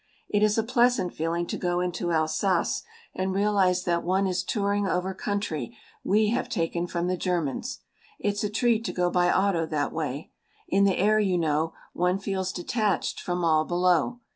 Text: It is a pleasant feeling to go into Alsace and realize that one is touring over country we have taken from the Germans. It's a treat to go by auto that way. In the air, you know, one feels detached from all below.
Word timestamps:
It 0.29 0.41
is 0.41 0.57
a 0.57 0.63
pleasant 0.63 1.13
feeling 1.13 1.45
to 1.45 1.59
go 1.59 1.79
into 1.79 2.11
Alsace 2.11 2.81
and 3.13 3.35
realize 3.35 3.83
that 3.83 4.03
one 4.03 4.25
is 4.25 4.43
touring 4.43 4.87
over 4.87 5.13
country 5.13 5.77
we 6.03 6.29
have 6.29 6.49
taken 6.49 6.87
from 6.87 7.05
the 7.05 7.15
Germans. 7.15 7.81
It's 8.17 8.43
a 8.43 8.49
treat 8.49 8.83
to 8.85 8.93
go 8.93 9.11
by 9.11 9.31
auto 9.31 9.67
that 9.67 9.93
way. 9.93 10.31
In 10.67 10.85
the 10.85 10.97
air, 10.97 11.19
you 11.19 11.37
know, 11.37 11.73
one 11.93 12.17
feels 12.17 12.51
detached 12.51 13.19
from 13.21 13.45
all 13.45 13.63
below. 13.63 14.21